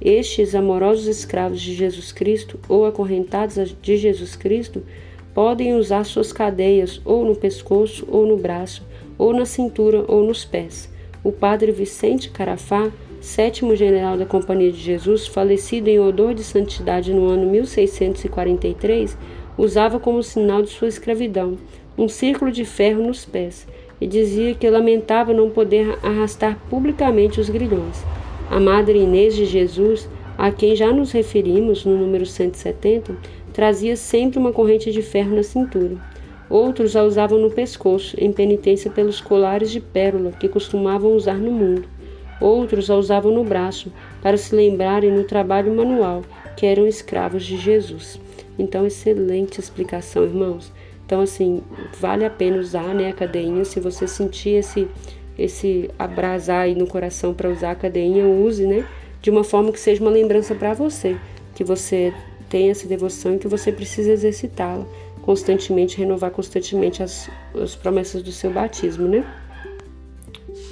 estes 0.00 0.54
amorosos 0.54 1.06
escravos 1.06 1.60
de 1.60 1.74
Jesus 1.74 2.12
Cristo 2.12 2.58
ou 2.68 2.86
acorrentados 2.86 3.74
de 3.82 3.96
Jesus 3.96 4.36
Cristo 4.36 4.82
podem 5.34 5.74
usar 5.74 6.04
suas 6.04 6.32
cadeias 6.32 7.00
ou 7.04 7.24
no 7.24 7.34
pescoço 7.34 8.06
ou 8.08 8.26
no 8.26 8.36
braço, 8.36 8.86
ou 9.16 9.32
na 9.32 9.44
cintura 9.44 10.04
ou 10.06 10.24
nos 10.24 10.44
pés. 10.44 10.88
O 11.24 11.32
padre 11.32 11.72
Vicente 11.72 12.30
Carafá, 12.30 12.90
sétimo 13.20 13.74
general 13.74 14.16
da 14.16 14.24
Companhia 14.24 14.70
de 14.70 14.78
Jesus, 14.78 15.26
falecido 15.26 15.88
em 15.88 15.98
odor 15.98 16.34
de 16.34 16.44
santidade 16.44 17.12
no 17.12 17.26
ano 17.28 17.46
1643, 17.50 19.16
usava 19.56 19.98
como 19.98 20.22
sinal 20.22 20.62
de 20.62 20.70
sua 20.70 20.88
escravidão 20.88 21.58
um 21.98 22.08
círculo 22.08 22.52
de 22.52 22.64
ferro 22.64 23.02
nos 23.02 23.24
pés 23.24 23.66
e 24.00 24.06
dizia 24.06 24.54
que 24.54 24.70
lamentava 24.70 25.34
não 25.34 25.50
poder 25.50 25.98
arrastar 26.00 26.56
publicamente 26.70 27.40
os 27.40 27.50
grilhões. 27.50 28.04
A 28.48 28.60
Madre 28.60 29.00
Inês 29.00 29.34
de 29.34 29.44
Jesus, 29.44 30.08
a 30.38 30.52
quem 30.52 30.76
já 30.76 30.92
nos 30.92 31.10
referimos 31.10 31.84
no 31.84 31.96
número 31.96 32.24
170, 32.24 33.16
trazia 33.52 33.96
sempre 33.96 34.38
uma 34.38 34.52
corrente 34.52 34.92
de 34.92 35.02
ferro 35.02 35.34
na 35.34 35.42
cintura. 35.42 35.96
Outros 36.48 36.94
a 36.94 37.02
usavam 37.02 37.38
no 37.38 37.50
pescoço, 37.50 38.16
em 38.18 38.32
penitência 38.32 38.90
pelos 38.90 39.20
colares 39.20 39.70
de 39.70 39.80
pérola 39.80 40.30
que 40.30 40.48
costumavam 40.48 41.12
usar 41.12 41.36
no 41.36 41.50
mundo. 41.50 41.97
Outros 42.40 42.90
a 42.90 42.96
usavam 42.96 43.32
no 43.32 43.44
braço, 43.44 43.92
para 44.22 44.36
se 44.36 44.54
lembrarem 44.54 45.10
no 45.10 45.24
trabalho 45.24 45.74
manual, 45.74 46.22
que 46.56 46.66
eram 46.66 46.86
escravos 46.86 47.44
de 47.44 47.56
Jesus. 47.56 48.20
Então, 48.58 48.86
excelente 48.86 49.60
explicação, 49.60 50.24
irmãos. 50.24 50.72
Então, 51.04 51.20
assim, 51.20 51.62
vale 51.98 52.24
a 52.24 52.30
pena 52.30 52.58
usar 52.58 52.94
né, 52.94 53.08
a 53.08 53.12
cadeinha 53.12 53.64
se 53.64 53.80
você 53.80 54.06
sentir 54.06 54.50
esse 54.50 54.88
esse 55.38 55.88
abrasar 55.96 56.62
aí 56.62 56.74
no 56.74 56.86
coração 56.86 57.32
para 57.32 57.48
usar 57.48 57.70
a 57.70 57.74
cadeinha, 57.76 58.26
use, 58.26 58.66
né? 58.66 58.84
De 59.22 59.30
uma 59.30 59.44
forma 59.44 59.70
que 59.70 59.78
seja 59.78 60.02
uma 60.02 60.10
lembrança 60.10 60.52
para 60.52 60.74
você, 60.74 61.16
que 61.54 61.62
você 61.62 62.12
tenha 62.48 62.72
essa 62.72 62.88
devoção 62.88 63.36
e 63.36 63.38
que 63.38 63.46
você 63.46 63.70
precisa 63.70 64.10
exercitá-la 64.10 64.84
constantemente, 65.22 65.98
renovar 65.98 66.30
constantemente 66.30 67.02
as, 67.02 67.30
as 67.54 67.76
promessas 67.76 68.22
do 68.22 68.32
seu 68.32 68.50
batismo, 68.50 69.06
né? 69.06 69.24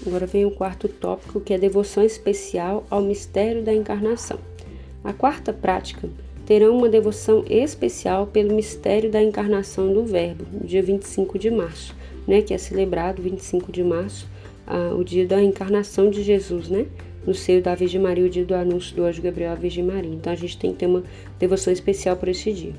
Agora 0.07 0.27
vem 0.27 0.45
o 0.45 0.51
quarto 0.51 0.89
tópico, 0.89 1.41
que 1.41 1.53
é 1.53 1.59
devoção 1.59 2.05
especial 2.05 2.87
ao 2.89 3.03
mistério 3.03 3.63
da 3.63 3.75
encarnação. 3.75 4.39
A 5.03 5.13
quarta 5.13 5.53
prática 5.53 6.09
terão 6.45 6.77
uma 6.77 6.89
devoção 6.89 7.45
especial 7.49 8.27
pelo 8.27 8.55
mistério 8.55 9.11
da 9.11 9.21
encarnação 9.21 9.93
do 9.93 10.05
Verbo, 10.05 10.45
no 10.53 10.67
dia 10.67 10.83
25 10.83 11.39
de 11.39 11.51
março, 11.51 11.95
né, 12.27 12.41
que 12.41 12.55
é 12.55 12.59
celebrado 12.59 13.21
25 13.21 13.73
de 13.73 13.83
março 13.83 14.29
o 14.99 15.05
dia 15.05 15.27
da 15.27 15.41
encarnação 15.41 16.11
de 16.11 16.23
Jesus, 16.23 16.69
né? 16.69 16.87
No 17.25 17.35
seio 17.35 17.63
da 17.63 17.75
Virgem 17.75 18.01
Maria, 18.01 18.25
o 18.25 18.29
dia 18.29 18.45
do 18.45 18.55
anúncio 18.55 18.95
do 18.95 19.05
anjo 19.05 19.23
Gabriel 19.23 19.53
à 19.53 19.55
Virgem 19.55 19.85
Maria. 19.85 20.13
Então 20.13 20.33
a 20.33 20.37
gente 20.37 20.59
tem 20.59 20.73
que 20.73 20.79
ter 20.79 20.87
uma 20.87 21.03
devoção 21.39 21.73
especial 21.73 22.17
por 22.17 22.29
esse 22.29 22.53
dia, 22.53 22.73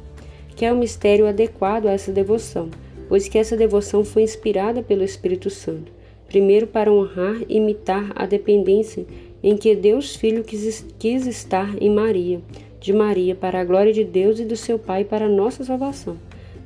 que 0.56 0.66
é 0.66 0.72
o 0.72 0.76
um 0.76 0.80
mistério 0.80 1.28
adequado 1.28 1.88
a 1.88 1.92
essa 1.92 2.12
devoção, 2.12 2.70
pois 3.08 3.28
que 3.28 3.38
essa 3.38 3.58
devoção 3.58 4.04
foi 4.04 4.24
inspirada 4.24 4.82
pelo 4.82 5.04
Espírito 5.04 5.50
Santo, 5.50 5.92
primeiro 6.28 6.68
para 6.68 6.92
honrar 6.92 7.42
e 7.48 7.58
imitar 7.58 8.12
a 8.16 8.26
dependência 8.26 9.06
em 9.42 9.56
que 9.56 9.76
Deus 9.76 10.16
Filho 10.16 10.44
quis, 10.44 10.86
quis 11.00 11.26
estar 11.26 11.82
em 11.82 11.90
Maria, 11.90 12.42
de 12.80 12.92
Maria, 12.92 13.36
para 13.36 13.62
a 13.62 13.64
glória 13.64 13.94
de 13.94 14.04
Deus 14.04 14.40
e 14.40 14.46
do 14.46 14.56
seu 14.56 14.78
Pai 14.78 15.04
para 15.04 15.30
nossa 15.30 15.64
salvação. 15.64 16.18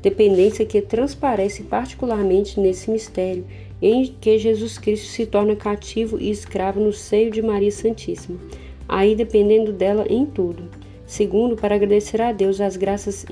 Dependência 0.01 0.65
que 0.65 0.82
transparece 0.82 1.63
particularmente 1.63 2.60
nesse 2.60 2.89
mistério 2.89 3.46
em 3.82 4.15
que 4.20 4.38
Jesus 4.38 4.77
Cristo 4.77 5.08
se 5.08 5.25
torna 5.25 5.56
cativo 5.56 6.20
e 6.20 6.30
escravo 6.30 6.80
no 6.80 6.94
seio 6.94 7.32
de 7.32 7.41
Maria 7.41 7.72
Santíssima, 7.72 8.39
aí 8.88 9.15
dependendo 9.15 9.72
dela 9.72 10.06
em 10.10 10.25
tudo. 10.25 10.80
Segundo, 11.12 11.58
para 11.58 11.75
agradecer 11.75 12.22
a 12.22 12.32
Deus 12.32 12.62
as 12.62 12.77
graças 12.77 13.25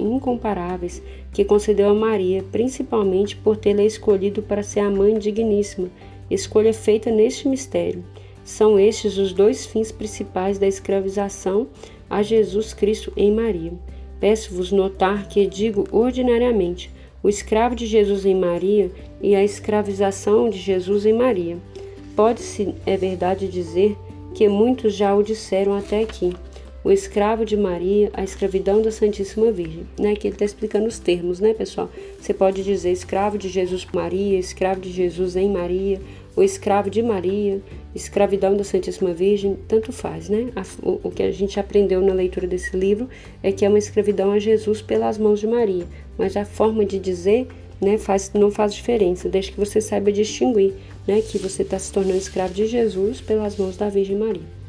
incomparáveis 0.00 1.00
que 1.32 1.44
concedeu 1.44 1.88
a 1.88 1.94
Maria, 1.94 2.44
principalmente 2.50 3.36
por 3.36 3.56
tê-la 3.56 3.84
escolhido 3.84 4.42
para 4.42 4.64
ser 4.64 4.80
a 4.80 4.90
mãe 4.90 5.16
digníssima, 5.16 5.88
escolha 6.28 6.74
feita 6.74 7.08
neste 7.08 7.46
mistério. 7.46 8.04
São 8.44 8.80
estes 8.80 9.16
os 9.16 9.32
dois 9.32 9.64
fins 9.64 9.92
principais 9.92 10.58
da 10.58 10.66
escravização 10.66 11.68
a 12.10 12.20
Jesus 12.20 12.74
Cristo 12.74 13.12
em 13.16 13.30
Maria. 13.30 13.72
Peço-vos 14.18 14.72
notar 14.72 15.28
que 15.28 15.46
digo 15.46 15.86
ordinariamente, 15.92 16.90
o 17.22 17.28
escravo 17.28 17.76
de 17.76 17.86
Jesus 17.86 18.26
em 18.26 18.34
Maria 18.34 18.90
e 19.20 19.36
a 19.36 19.44
escravização 19.44 20.50
de 20.50 20.58
Jesus 20.58 21.06
em 21.06 21.12
Maria. 21.12 21.58
Pode-se, 22.16 22.74
é 22.84 22.96
verdade, 22.96 23.46
dizer 23.46 23.96
que 24.34 24.48
muitos 24.48 24.96
já 24.96 25.14
o 25.14 25.22
disseram 25.22 25.74
até 25.74 26.00
aqui. 26.00 26.34
O 26.84 26.90
escravo 26.90 27.44
de 27.44 27.56
Maria, 27.56 28.10
a 28.12 28.24
escravidão 28.24 28.82
da 28.82 28.90
Santíssima 28.90 29.52
Virgem. 29.52 29.86
Né? 29.98 30.16
Que 30.16 30.26
ele 30.26 30.34
está 30.34 30.44
explicando 30.44 30.86
os 30.86 30.98
termos, 30.98 31.38
né, 31.38 31.54
pessoal? 31.54 31.88
Você 32.20 32.34
pode 32.34 32.64
dizer 32.64 32.90
escravo 32.90 33.38
de 33.38 33.48
Jesus 33.48 33.86
Maria, 33.94 34.38
escravo 34.38 34.80
de 34.80 34.90
Jesus 34.90 35.36
em 35.36 35.48
Maria, 35.48 36.00
o 36.34 36.42
escravo 36.42 36.88
de 36.88 37.02
Maria, 37.02 37.60
escravidão 37.94 38.56
da 38.56 38.64
Santíssima 38.64 39.12
Virgem, 39.12 39.56
tanto 39.68 39.92
faz, 39.92 40.28
né? 40.28 40.50
O, 40.82 40.98
o, 41.04 41.10
que 41.10 41.22
a 41.22 41.30
gente 41.30 41.60
aprendeu 41.60 42.00
na 42.00 42.14
leitura 42.14 42.46
desse 42.46 42.76
livro 42.76 43.08
é 43.42 43.52
que 43.52 43.64
é 43.64 43.68
uma 43.68 43.78
escravidão 43.78 44.32
a 44.32 44.38
Jesus 44.38 44.80
pelas 44.80 45.18
mãos 45.18 45.40
de 45.40 45.46
Maria, 45.46 45.86
mas 46.16 46.36
a 46.36 46.44
forma 46.44 46.84
de 46.84 46.98
dizer, 46.98 47.46
né, 47.80 47.98
faz, 47.98 48.30
não 48.32 48.50
faz 48.50 48.74
diferença, 48.74 49.28
desde 49.28 49.52
que 49.52 49.60
você 49.60 49.80
saiba 49.80 50.10
distinguir, 50.10 50.72
né, 51.06 51.20
que 51.20 51.36
você 51.36 51.62
está 51.62 51.78
se 51.78 51.92
tornando 51.92 52.16
escravo 52.16 52.54
de 52.54 52.66
Jesus 52.66 53.20
pelas 53.20 53.56
mãos 53.56 53.76
da 53.76 53.88
Virgem 53.88 54.16
Maria. 54.16 54.61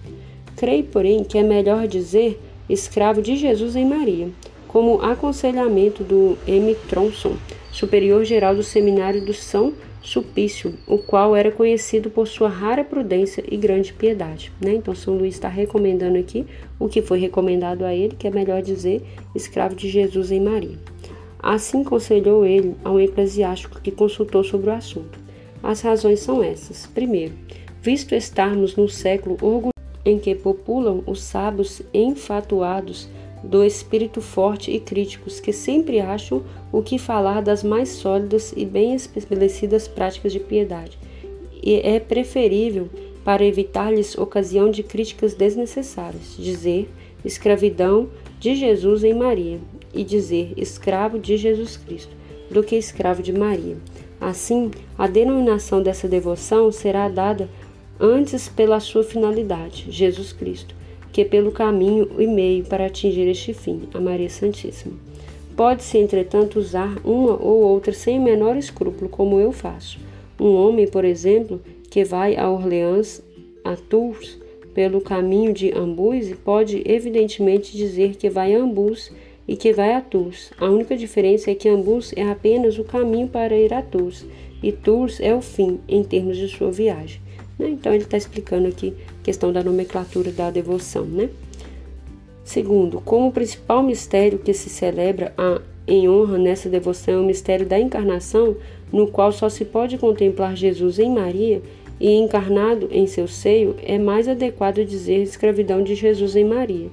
Creio, 0.55 0.83
porém, 0.85 1.23
que 1.23 1.37
é 1.37 1.43
melhor 1.43 1.87
dizer 1.87 2.39
escravo 2.69 3.21
de 3.21 3.35
Jesus 3.35 3.75
em 3.75 3.85
Maria, 3.85 4.29
como 4.67 5.01
aconselhamento 5.01 6.03
do 6.03 6.37
M. 6.47 6.75
Tronson, 6.89 7.35
superior 7.71 8.23
geral 8.23 8.55
do 8.55 8.63
Seminário 8.63 9.23
do 9.23 9.33
São 9.33 9.73
Sulpício, 10.01 10.73
o 10.85 10.97
qual 10.97 11.35
era 11.35 11.51
conhecido 11.51 12.09
por 12.09 12.27
sua 12.27 12.49
rara 12.49 12.83
prudência 12.83 13.43
e 13.49 13.55
grande 13.55 13.93
piedade. 13.93 14.51
Né? 14.59 14.73
Então, 14.73 14.93
São 14.93 15.15
Luís 15.15 15.35
está 15.35 15.47
recomendando 15.47 16.17
aqui 16.17 16.45
o 16.77 16.89
que 16.89 17.01
foi 17.01 17.19
recomendado 17.19 17.85
a 17.85 17.93
ele, 17.93 18.15
que 18.15 18.27
é 18.27 18.31
melhor 18.31 18.61
dizer 18.61 19.01
escravo 19.33 19.75
de 19.75 19.87
Jesus 19.87 20.31
em 20.31 20.41
Maria. 20.41 20.77
Assim 21.39 21.83
conselhou 21.83 22.45
ele 22.45 22.75
a 22.83 22.91
um 22.91 22.99
eclesiástico 22.99 23.79
que 23.81 23.91
consultou 23.91 24.43
sobre 24.43 24.69
o 24.69 24.73
assunto. 24.73 25.19
As 25.61 25.81
razões 25.81 26.19
são 26.19 26.43
essas. 26.43 26.85
Primeiro, 26.87 27.33
visto 27.81 28.13
estarmos 28.13 28.75
no 28.75 28.89
século 28.89 29.37
em 30.05 30.19
que 30.19 30.35
populam 30.35 31.03
os 31.05 31.21
sábios 31.21 31.81
enfatuados 31.93 33.07
do 33.43 33.63
espírito 33.63 34.21
forte 34.21 34.71
e 34.71 34.79
críticos 34.79 35.39
que 35.39 35.51
sempre 35.51 35.99
acham 35.99 36.43
o 36.71 36.81
que 36.81 36.97
falar 36.97 37.41
das 37.41 37.63
mais 37.63 37.89
sólidas 37.89 38.53
e 38.55 38.65
bem 38.65 38.95
estabelecidas 38.95 39.87
práticas 39.87 40.31
de 40.31 40.39
piedade. 40.39 40.97
E 41.61 41.75
é 41.75 41.99
preferível, 41.99 42.89
para 43.23 43.45
evitar-lhes 43.45 44.17
ocasião 44.17 44.69
de 44.69 44.83
críticas 44.83 45.33
desnecessárias, 45.33 46.35
dizer 46.37 46.89
escravidão 47.23 48.09
de 48.39 48.55
Jesus 48.55 49.03
em 49.03 49.13
Maria 49.13 49.59
e 49.93 50.03
dizer 50.03 50.53
escravo 50.57 51.17
de 51.17 51.37
Jesus 51.37 51.77
Cristo, 51.77 52.13
do 52.51 52.61
que 52.61 52.75
escravo 52.75 53.23
de 53.23 53.31
Maria. 53.31 53.77
Assim, 54.19 54.71
a 54.97 55.07
denominação 55.07 55.81
dessa 55.81 56.07
devoção 56.07 56.71
será 56.71 57.07
dada 57.07 57.49
antes 58.05 58.49
pela 58.49 58.81
sua 58.81 59.01
finalidade, 59.01 59.85
Jesus 59.89 60.33
Cristo, 60.33 60.75
que 61.13 61.23
pelo 61.23 61.53
caminho 61.53 62.09
e 62.19 62.27
meio 62.27 62.65
para 62.65 62.87
atingir 62.87 63.29
este 63.29 63.53
fim, 63.53 63.83
a 63.93 63.99
Maria 64.01 64.29
Santíssima. 64.29 64.93
Pode-se, 65.55 65.97
entretanto, 65.97 66.59
usar 66.59 66.97
uma 67.05 67.31
ou 67.41 67.61
outra 67.61 67.93
sem 67.93 68.19
o 68.19 68.21
menor 68.21 68.57
escrúpulo, 68.57 69.09
como 69.09 69.39
eu 69.39 69.53
faço. 69.53 69.99
Um 70.37 70.53
homem, 70.53 70.85
por 70.85 71.05
exemplo, 71.05 71.61
que 71.89 72.03
vai 72.03 72.35
a 72.35 72.49
Orleans, 72.49 73.23
a 73.63 73.77
Tours, 73.77 74.37
pelo 74.73 74.99
caminho 74.99 75.53
de 75.53 75.71
Ambuse, 75.71 76.35
pode 76.35 76.83
evidentemente 76.85 77.77
dizer 77.77 78.17
que 78.17 78.29
vai 78.29 78.53
a 78.53 78.59
Ambus 78.59 79.13
e 79.47 79.55
que 79.55 79.71
vai 79.71 79.93
a 79.93 80.01
Tours. 80.01 80.51
A 80.59 80.65
única 80.65 80.97
diferença 80.97 81.51
é 81.51 81.55
que 81.55 81.69
Ambus 81.69 82.11
é 82.17 82.23
apenas 82.23 82.77
o 82.77 82.83
caminho 82.83 83.29
para 83.29 83.55
ir 83.55 83.73
a 83.73 83.81
Tours 83.81 84.25
e 84.61 84.71
Tours 84.71 85.21
é 85.21 85.33
o 85.35 85.41
fim 85.41 85.79
em 85.87 86.03
termos 86.03 86.35
de 86.35 86.49
sua 86.49 86.71
viagem. 86.71 87.22
Né? 87.57 87.69
Então 87.69 87.93
ele 87.93 88.03
está 88.03 88.17
explicando 88.17 88.67
aqui 88.67 88.93
a 89.21 89.23
questão 89.23 89.51
da 89.51 89.63
nomenclatura 89.63 90.31
da 90.31 90.49
devoção. 90.49 91.05
Né? 91.05 91.29
Segundo, 92.43 93.01
como 93.01 93.27
o 93.27 93.31
principal 93.31 93.81
mistério 93.83 94.39
que 94.39 94.53
se 94.53 94.69
celebra 94.69 95.33
a, 95.37 95.61
em 95.87 96.09
honra 96.09 96.37
nessa 96.37 96.69
devoção 96.69 97.15
é 97.15 97.17
o 97.17 97.23
mistério 97.23 97.65
da 97.65 97.79
encarnação, 97.79 98.55
no 98.91 99.07
qual 99.07 99.31
só 99.31 99.49
se 99.49 99.65
pode 99.65 99.97
contemplar 99.97 100.55
Jesus 100.55 100.99
em 100.99 101.09
Maria 101.09 101.61
e 101.99 102.11
encarnado 102.11 102.89
em 102.91 103.07
seu 103.07 103.27
seio, 103.27 103.75
é 103.83 103.97
mais 103.97 104.27
adequado 104.27 104.83
dizer 104.83 105.23
escravidão 105.23 105.83
de 105.83 105.95
Jesus 105.95 106.35
em 106.35 106.43
Maria 106.43 106.89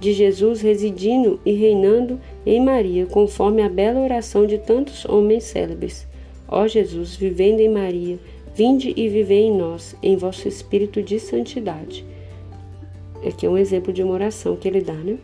de 0.00 0.14
Jesus 0.14 0.62
residindo 0.62 1.38
e 1.44 1.52
reinando 1.52 2.18
em 2.46 2.58
Maria, 2.58 3.04
conforme 3.04 3.62
a 3.62 3.68
bela 3.68 4.00
oração 4.00 4.46
de 4.46 4.56
tantos 4.56 5.04
homens 5.04 5.44
célebres. 5.44 6.08
Ó 6.48 6.66
Jesus, 6.66 7.14
vivendo 7.14 7.60
em 7.60 7.68
Maria, 7.68 8.18
vinde 8.54 8.92
e 8.96 9.08
vivei 9.08 9.44
em 9.44 9.56
nós, 9.56 9.96
em 10.02 10.16
vosso 10.16 10.48
espírito 10.48 11.02
de 11.02 11.18
santidade. 11.18 12.04
Aqui 13.26 13.46
é 13.46 13.50
um 13.50 13.58
exemplo 13.58 13.92
de 13.92 14.02
uma 14.02 14.14
oração 14.14 14.56
que 14.56 14.66
ele 14.66 14.80
dá, 14.80 14.94
né? 14.94 15.18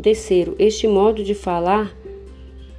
Terceiro, 0.00 0.54
este 0.58 0.86
modo 0.86 1.24
de 1.24 1.34
falar 1.34 1.96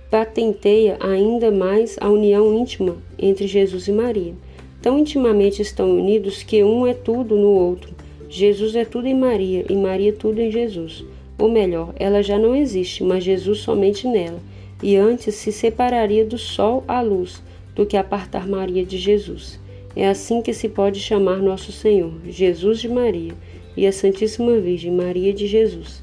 patenteia 0.10 0.98
ainda 1.00 1.51
mais 1.51 1.98
a 2.00 2.10
união 2.10 2.53
íntima 2.53 2.98
entre 3.17 3.48
Jesus 3.48 3.88
e 3.88 3.91
Maria. 3.91 4.34
Tão 4.82 4.98
intimamente 4.98 5.62
estão 5.62 5.91
unidos 5.91 6.44
que 6.44 6.63
um 6.63 6.86
é 6.86 6.94
tudo 6.94 7.36
no 7.36 7.50
outro 7.50 7.98
Jesus 8.29 8.75
é 8.75 8.84
tudo 8.84 9.08
em 9.08 9.15
Maria 9.15 9.65
e 9.70 9.75
Maria 9.75 10.12
tudo 10.12 10.41
em 10.41 10.51
Jesus. 10.51 11.06
Ou 11.39 11.50
melhor, 11.50 11.94
ela 11.98 12.22
já 12.22 12.38
não 12.38 12.56
existe, 12.56 13.03
mas 13.03 13.24
Jesus 13.24 13.60
somente 13.60 14.08
nela. 14.08 14.39
E 14.84 14.96
antes 14.96 15.36
se 15.36 15.51
separaria 15.51 16.25
do 16.25 16.38
sol 16.38 16.84
à 16.88 17.01
luz 17.01 17.41
do 17.77 17.86
que 17.86 17.96
apartar 17.96 18.48
Maria 18.48 18.84
de 18.84 18.98
Jesus. 18.98 19.60
É 19.96 20.10
assim 20.10 20.41
que 20.41 20.51
se 20.51 20.67
pode 20.67 21.00
chamar 21.00 21.38
nosso 21.38 21.72
Senhor, 21.72 22.12
Jesus 22.27 22.79
de 22.79 22.89
Maria, 22.89 23.34
e 23.77 23.86
a 23.86 23.91
Santíssima 23.91 24.57
Virgem, 24.57 24.91
Maria 24.91 25.31
de 25.31 25.46
Jesus. 25.46 26.01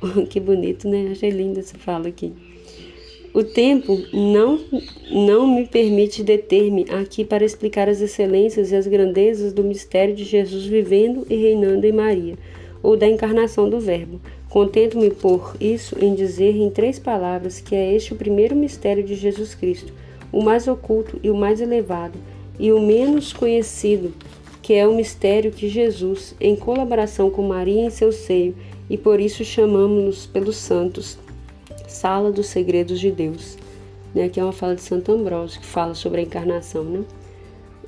que 0.30 0.38
bonito, 0.38 0.88
né? 0.88 1.08
Achei 1.10 1.30
linda 1.30 1.58
essa 1.58 1.76
fala 1.76 2.06
aqui. 2.06 2.32
O 3.34 3.42
tempo 3.42 3.98
não, 4.12 4.60
não 5.10 5.52
me 5.52 5.66
permite 5.66 6.22
deter-me 6.22 6.86
aqui 6.88 7.24
para 7.24 7.44
explicar 7.44 7.88
as 7.88 8.00
excelências 8.00 8.70
e 8.70 8.76
as 8.76 8.86
grandezas 8.86 9.52
do 9.52 9.64
mistério 9.64 10.14
de 10.14 10.22
Jesus 10.22 10.64
vivendo 10.66 11.26
e 11.28 11.34
reinando 11.34 11.84
em 11.84 11.92
Maria, 11.92 12.38
ou 12.80 12.96
da 12.96 13.08
encarnação 13.08 13.68
do 13.68 13.80
Verbo. 13.80 14.20
Contento-me 14.48 15.10
por 15.10 15.56
isso 15.60 15.96
em 16.00 16.14
dizer 16.14 16.56
em 16.56 16.70
três 16.70 16.98
palavras 16.98 17.60
que 17.60 17.74
é 17.74 17.92
este 17.92 18.12
o 18.12 18.16
primeiro 18.16 18.54
mistério 18.54 19.02
de 19.02 19.16
Jesus 19.16 19.54
Cristo, 19.54 19.92
o 20.32 20.42
mais 20.42 20.66
oculto 20.68 21.18
e 21.22 21.30
o 21.30 21.36
mais 21.36 21.60
elevado, 21.60 22.18
e 22.58 22.72
o 22.72 22.80
menos 22.80 23.32
conhecido, 23.32 24.12
que 24.62 24.74
é 24.74 24.86
o 24.86 24.94
mistério 24.94 25.52
que 25.52 25.68
Jesus, 25.68 26.34
em 26.40 26.56
colaboração 26.56 27.30
com 27.30 27.42
Maria 27.42 27.82
em 27.82 27.90
seu 27.90 28.10
seio, 28.10 28.54
e 28.88 28.96
por 28.96 29.20
isso 29.20 29.44
chamamos-nos 29.44 30.26
pelos 30.26 30.56
santos, 30.56 31.18
Sala 31.86 32.32
dos 32.32 32.46
Segredos 32.46 33.00
de 33.00 33.10
Deus, 33.10 33.56
né, 34.14 34.28
que 34.28 34.40
é 34.40 34.42
uma 34.42 34.52
fala 34.52 34.74
de 34.74 34.82
Santo 34.82 35.12
Ambrósio, 35.12 35.60
que 35.60 35.66
fala 35.66 35.94
sobre 35.94 36.20
a 36.20 36.24
encarnação. 36.24 36.84
Né? 36.84 37.04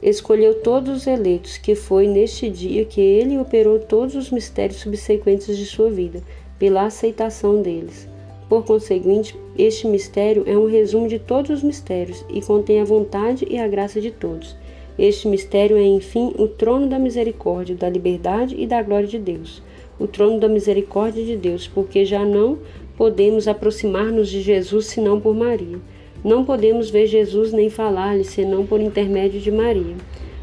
Escolheu 0.00 0.62
todos 0.62 0.99
os 0.99 1.07
eleitos, 1.07 1.59
que 1.59 1.74
foi 1.74 2.07
neste 2.07 2.48
dia 2.48 2.85
que 2.85 3.01
ele 3.01 3.38
operou 3.38 3.79
todos 3.79 4.14
os 4.14 4.31
mistérios 4.31 4.81
subsequentes 4.81 5.57
de 5.57 5.66
sua 5.66 5.90
vida, 5.90 6.22
pela 6.59 6.85
aceitação 6.85 7.61
deles. 7.61 8.09
Por 8.48 8.64
conseguinte, 8.64 9.37
este 9.58 9.87
mistério 9.87 10.42
é 10.46 10.56
um 10.56 10.66
resumo 10.66 11.06
de 11.06 11.18
todos 11.18 11.50
os 11.50 11.62
mistérios 11.62 12.24
e 12.30 12.40
contém 12.40 12.80
a 12.80 12.84
vontade 12.84 13.46
e 13.48 13.58
a 13.58 13.68
graça 13.68 14.00
de 14.00 14.11
todos. 14.11 14.56
Este 14.98 15.28
mistério 15.28 15.76
é, 15.76 15.84
enfim, 15.84 16.34
o 16.38 16.48
trono 16.48 16.88
da 16.88 16.98
misericórdia, 16.98 17.76
da 17.76 17.88
liberdade 17.88 18.56
e 18.58 18.66
da 18.66 18.82
glória 18.82 19.06
de 19.06 19.18
Deus. 19.18 19.62
O 19.98 20.06
trono 20.06 20.40
da 20.40 20.48
misericórdia 20.48 21.24
de 21.24 21.37
Deus, 21.37 21.68
porque 21.68 22.04
já 22.04 22.24
não 22.24 22.58
podemos 22.96 23.46
aproximar-nos 23.46 24.28
de 24.28 24.40
Jesus 24.40 24.87
senão 24.87 25.20
por 25.20 25.34
Maria. 25.34 25.78
Não 26.24 26.44
podemos 26.44 26.90
ver 26.90 27.06
Jesus 27.06 27.52
nem 27.52 27.68
falar-lhe 27.68 28.24
senão 28.24 28.66
por 28.66 28.80
intermédio 28.80 29.40
de 29.40 29.52
Maria. 29.52 29.94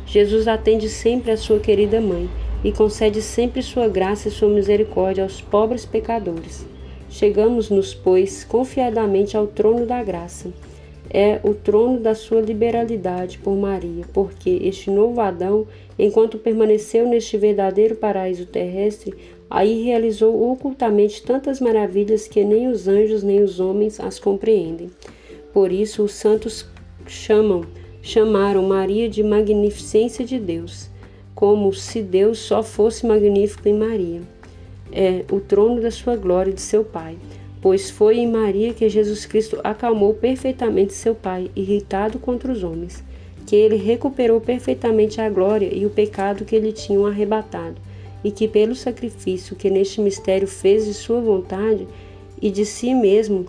Jesus 0.06 0.48
atende 0.48 0.88
sempre 0.88 1.32
a 1.32 1.38
sua 1.38 1.60
querida 1.60 2.00
mãe 2.00 2.30
e 2.64 2.72
concede 2.72 3.22
sempre 3.22 3.62
sua 3.62 3.88
graça 3.88 4.28
e 4.28 4.32
sua 4.32 4.48
misericórdia 4.48 5.24
aos 5.24 5.42
pobres 5.42 5.86
pecadores. 5.86 6.75
Chegamos-nos, 7.16 7.94
pois, 7.94 8.44
confiadamente 8.44 9.38
ao 9.38 9.48
trono 9.48 9.86
da 9.86 10.04
graça. 10.04 10.52
É 11.10 11.40
o 11.44 11.54
trono 11.54 12.00
da 12.00 12.14
sua 12.14 12.42
liberalidade 12.42 13.38
por 13.38 13.56
Maria, 13.56 14.04
porque 14.12 14.60
este 14.64 14.90
novo 14.90 15.22
Adão, 15.22 15.66
enquanto 15.98 16.38
permaneceu 16.38 17.08
neste 17.08 17.38
verdadeiro 17.38 17.96
paraíso 17.96 18.46
terrestre, 18.46 19.16
Aí 19.50 19.84
realizou 19.84 20.52
ocultamente 20.52 21.22
tantas 21.22 21.60
maravilhas 21.60 22.28
que 22.28 22.44
nem 22.44 22.68
os 22.68 22.88
anjos 22.88 23.24
nem 23.24 23.44
os 23.44 23.60
homens 23.60 24.00
as 24.00 24.20
compreendem. 24.20 24.90
Por 25.54 25.72
isso 25.72 26.04
os 26.04 26.14
santos 26.14 26.66
chamam, 27.06 27.64
chamaram 28.02 28.64
Maria 28.64 29.08
de 29.08 29.24
magnificência 29.24 30.26
de 30.26 30.40
Deus, 30.40 30.90
como 31.34 31.72
se 31.74 32.02
Deus 32.02 32.40
só 32.40 32.64
fosse 32.64 33.06
magnífico 33.06 33.70
em 33.70 33.74
Maria. 33.74 34.22
É 34.98 35.26
o 35.30 35.42
trono 35.42 35.82
da 35.82 35.92
sua 35.92 36.16
glória 36.16 36.52
e 36.52 36.54
de 36.54 36.62
seu 36.62 36.82
Pai, 36.82 37.18
pois 37.62 37.90
foi 37.90 38.20
em 38.20 38.32
Maria 38.32 38.74
que 38.74 38.88
Jesus 38.88 39.26
Cristo 39.26 39.60
acalmou 39.62 40.14
perfeitamente 40.14 40.94
seu 40.94 41.14
Pai, 41.14 41.52
irritado 41.54 42.18
contra 42.18 42.50
os 42.50 42.64
homens, 42.64 43.04
que 43.46 43.58
ele 43.58 43.76
recuperou 43.76 44.40
perfeitamente 44.40 45.20
a 45.20 45.30
glória 45.30 45.70
e 45.70 45.86
o 45.86 45.90
pecado 45.90 46.46
que 46.46 46.58
lhe 46.58 46.72
tinham 46.72 47.06
arrebatado 47.06 47.76
e 48.24 48.32
que 48.32 48.48
pelo 48.48 48.74
sacrifício 48.74 49.56
que 49.56 49.70
neste 49.70 50.00
mistério 50.00 50.48
fez 50.48 50.86
de 50.86 50.94
sua 50.94 51.20
vontade 51.20 51.86
e 52.42 52.50
de 52.50 52.66
si 52.66 52.96
mesmo, 52.96 53.46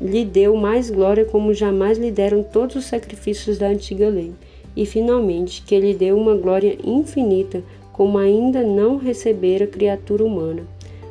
lhe 0.00 0.24
deu 0.24 0.56
mais 0.56 0.90
glória 0.90 1.24
como 1.24 1.54
jamais 1.54 1.98
lhe 1.98 2.10
deram 2.10 2.42
todos 2.42 2.74
os 2.74 2.84
sacrifícios 2.86 3.58
da 3.58 3.68
antiga 3.68 4.08
lei, 4.08 4.32
e 4.76 4.84
finalmente 4.84 5.62
que 5.62 5.78
lhe 5.78 5.94
deu 5.94 6.18
uma 6.18 6.34
glória 6.34 6.76
infinita 6.84 7.62
como 7.92 8.18
ainda 8.18 8.62
não 8.62 8.96
recebera 8.96 9.66
criatura 9.66 10.24
humana. 10.24 10.64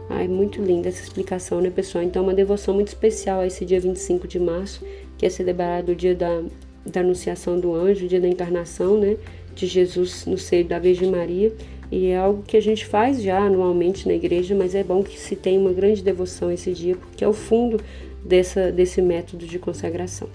Ai, 0.10 0.28
muito 0.28 0.60
linda 0.62 0.90
essa 0.90 1.04
explicação, 1.04 1.62
né, 1.62 1.70
pessoal? 1.70 2.04
Então, 2.04 2.24
uma 2.24 2.34
devoção 2.34 2.74
muito 2.74 2.88
especial 2.88 3.42
a 3.42 3.48
esse 3.48 3.64
dia 3.64 3.80
25 3.80 4.28
de 4.28 4.40
março, 4.40 4.84
que 5.18 5.26
é 5.26 5.30
celebrado 5.30 5.92
o 5.92 5.96
dia 5.96 6.16
da, 6.16 6.42
da 6.84 7.02
Anunciação 7.02 7.60
do 7.60 7.76
Anjo, 7.76 8.06
o 8.06 8.08
dia 8.08 8.20
da 8.20 8.28
encarnação, 8.28 8.98
né, 8.98 9.18
de 9.54 9.68
Jesus 9.68 10.26
no 10.26 10.38
seio 10.38 10.66
da 10.66 10.80
Virgem 10.80 11.12
Maria. 11.12 11.54
E 11.92 12.08
é 12.08 12.18
algo 12.18 12.44
que 12.44 12.58
a 12.58 12.62
gente 12.62 12.86
faz 12.86 13.22
já 13.22 13.40
anualmente 13.40 14.08
na 14.08 14.14
igreja, 14.14 14.56
mas 14.56 14.74
é 14.74 14.84
bom 14.84 15.04
que 15.04 15.20
se 15.20 15.36
tenha 15.36 15.60
uma 15.60 15.74
grande 15.74 16.04
devoção 16.04 16.52
esse 16.52 16.72
dia, 16.72 16.96
porque 16.96 17.24
é 17.24 17.28
o 17.28 17.34
fundo 17.34 17.80
dessa, 18.26 18.72
desse 18.72 19.02
método 19.02 19.46
de 19.46 19.60
consagração. 19.60 20.28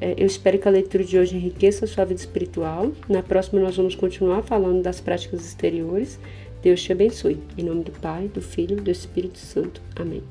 É, 0.00 0.14
eu 0.16 0.26
espero 0.26 0.58
que 0.58 0.68
a 0.68 0.70
leitura 0.70 1.02
de 1.02 1.18
hoje 1.18 1.36
enriqueça 1.36 1.84
a 1.84 1.88
sua 1.88 2.04
vida 2.04 2.20
espiritual. 2.20 2.92
Na 3.08 3.22
próxima, 3.22 3.60
nós 3.60 3.76
vamos 3.76 3.96
continuar 3.96 4.42
falando 4.42 4.80
das 4.80 5.00
práticas 5.00 5.44
exteriores. 5.44 6.18
Deus 6.62 6.82
te 6.82 6.92
abençoe. 6.92 7.38
Em 7.56 7.62
nome 7.62 7.84
do 7.84 7.92
Pai, 7.92 8.28
do 8.28 8.40
Filho 8.40 8.78
e 8.78 8.80
do 8.80 8.90
Espírito 8.90 9.38
Santo. 9.38 9.80
Amém. 9.96 10.22